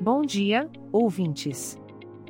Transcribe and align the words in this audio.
Bom 0.00 0.20
dia, 0.20 0.68
ouvintes. 0.92 1.80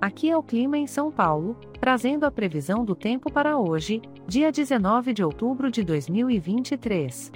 Aqui 0.01 0.31
é 0.31 0.37
o 0.37 0.43
clima 0.43 0.79
em 0.79 0.87
São 0.87 1.11
Paulo, 1.11 1.57
trazendo 1.81 2.25
a 2.25 2.31
previsão 2.31 2.85
do 2.85 2.95
tempo 2.95 3.29
para 3.31 3.59
hoje, 3.59 4.01
dia 4.25 4.53
19 4.53 5.13
de 5.13 5.25
outubro 5.25 5.69
de 5.69 5.83
2023. 5.83 7.33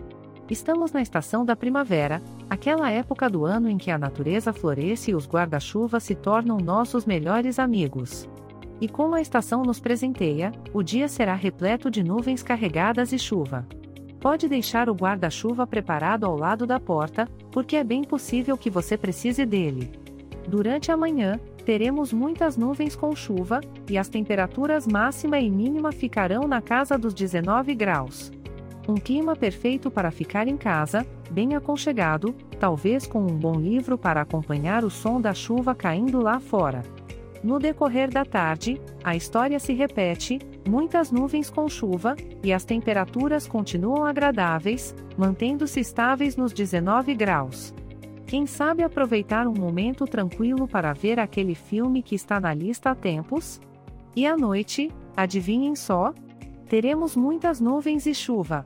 Estamos 0.49 0.93
na 0.93 1.03
estação 1.03 1.45
da 1.45 1.57
primavera, 1.57 2.23
aquela 2.49 2.89
época 2.93 3.29
do 3.29 3.45
ano 3.45 3.69
em 3.69 3.77
que 3.77 3.91
a 3.91 3.99
natureza 3.99 4.53
floresce 4.53 5.11
e 5.11 5.15
os 5.17 5.27
guarda-chuvas 5.27 6.05
se 6.05 6.15
tornam 6.15 6.59
nossos 6.59 7.05
melhores 7.05 7.59
amigos. 7.59 8.29
E 8.81 8.89
como 8.89 9.17
a 9.17 9.21
estação 9.21 9.63
nos 9.63 9.81
presenteia, 9.81 10.53
o 10.73 10.81
dia 10.81 11.09
será 11.09 11.35
repleto 11.35 11.91
de 11.91 12.05
nuvens 12.05 12.41
carregadas 12.41 13.13
e 13.13 13.19
chuva. 13.19 13.67
Pode 14.21 14.49
deixar 14.49 14.89
o 14.89 14.95
guarda-chuva 14.95 15.67
preparado 15.67 16.25
ao 16.25 16.37
lado 16.37 16.69
da 16.69 16.79
porta, 16.79 17.27
porque 17.51 17.75
é 17.75 17.83
bem 17.83 18.05
possível 18.05 18.57
que 18.57 18.71
você 18.71 18.97
precise 18.97 19.45
dele. 19.45 19.91
Durante 20.51 20.91
a 20.91 20.97
manhã, 20.97 21.39
teremos 21.65 22.13
muitas 22.13 22.57
nuvens 22.57 22.97
com 22.97 23.15
chuva, 23.15 23.61
e 23.89 23.97
as 23.97 24.09
temperaturas 24.09 24.85
máxima 24.85 25.39
e 25.39 25.49
mínima 25.49 25.93
ficarão 25.93 26.49
na 26.49 26.61
casa 26.61 26.99
dos 26.99 27.15
19 27.15 27.73
graus. 27.73 28.33
Um 28.89 28.97
clima 28.97 29.37
perfeito 29.37 29.93
para 29.93 30.11
ficar 30.11 30.49
em 30.49 30.57
casa, 30.57 31.07
bem 31.31 31.55
aconchegado, 31.55 32.35
talvez 32.59 33.07
com 33.07 33.21
um 33.21 33.39
bom 33.39 33.61
livro 33.61 33.97
para 33.97 34.23
acompanhar 34.23 34.83
o 34.83 34.91
som 34.91 35.21
da 35.21 35.33
chuva 35.33 35.73
caindo 35.73 36.21
lá 36.21 36.41
fora. 36.41 36.83
No 37.45 37.61
decorrer 37.61 38.11
da 38.11 38.25
tarde, 38.25 38.81
a 39.05 39.15
história 39.15 39.61
se 39.61 39.73
repete, 39.73 40.41
muitas 40.69 41.13
nuvens 41.13 41.49
com 41.49 41.69
chuva, 41.69 42.17
e 42.43 42.53
as 42.53 42.65
temperaturas 42.65 43.47
continuam 43.47 44.05
agradáveis, 44.05 44.97
mantendo-se 45.17 45.79
estáveis 45.79 46.35
nos 46.35 46.53
19 46.53 47.15
graus. 47.15 47.73
Quem 48.31 48.47
sabe 48.47 48.85
aproveitar 48.85 49.49
um 49.49 49.55
momento 49.55 50.05
tranquilo 50.07 50.69
para 50.69 50.93
ver 50.93 51.19
aquele 51.19 51.57
filme 51.57 52.01
que 52.01 52.15
está 52.15 52.39
na 52.39 52.55
lista 52.55 52.93
há 52.93 52.95
tempos? 52.95 53.61
E 54.15 54.25
à 54.25 54.37
noite, 54.37 54.89
adivinhem 55.17 55.75
só? 55.75 56.15
Teremos 56.69 57.17
muitas 57.17 57.61
nuvens 57.61 58.07
e 58.07 58.15
chuva. 58.15 58.65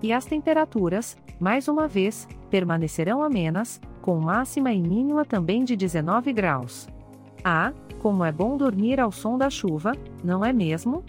E 0.00 0.12
as 0.12 0.26
temperaturas, 0.26 1.16
mais 1.40 1.66
uma 1.66 1.88
vez, 1.88 2.28
permanecerão 2.48 3.20
amenas, 3.20 3.80
com 4.00 4.20
máxima 4.20 4.72
e 4.72 4.80
mínima 4.80 5.24
também 5.24 5.64
de 5.64 5.74
19 5.74 6.32
graus. 6.32 6.88
Ah, 7.42 7.72
como 7.98 8.24
é 8.24 8.30
bom 8.30 8.56
dormir 8.56 9.00
ao 9.00 9.10
som 9.10 9.36
da 9.36 9.50
chuva, 9.50 9.90
não 10.22 10.44
é 10.44 10.52
mesmo? 10.52 11.02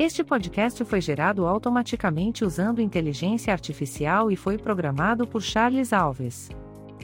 Este 0.00 0.24
podcast 0.24 0.82
foi 0.86 1.00
gerado 1.02 1.46
automaticamente 1.46 2.42
usando 2.42 2.80
inteligência 2.80 3.52
artificial 3.52 4.30
e 4.30 4.36
foi 4.36 4.56
programado 4.56 5.26
por 5.26 5.42
Charles 5.42 5.92
Alves. 5.92 6.48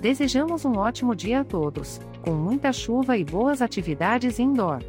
Desejamos 0.00 0.64
um 0.64 0.76
ótimo 0.76 1.16
dia 1.16 1.40
a 1.40 1.44
todos, 1.44 2.00
com 2.22 2.32
muita 2.32 2.72
chuva 2.72 3.18
e 3.18 3.24
boas 3.24 3.60
atividades 3.60 4.38
indoor. 4.38 4.82